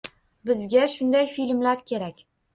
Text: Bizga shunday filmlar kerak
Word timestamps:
Bizga 0.49 0.87
shunday 0.95 1.27
filmlar 1.35 1.85
kerak 1.93 2.15